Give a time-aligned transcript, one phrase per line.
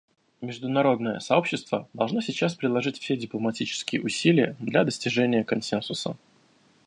[0.41, 6.17] Международное сообщество должно сейчас приложить все дипломатические усилия для достижения консенсуса.